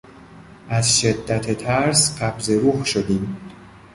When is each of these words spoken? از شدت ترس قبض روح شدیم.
از 0.69 0.99
شدت 0.99 1.57
ترس 1.57 2.21
قبض 2.21 2.49
روح 2.49 2.85
شدیم. 2.85 3.37